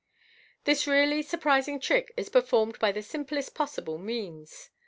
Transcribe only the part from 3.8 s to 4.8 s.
means.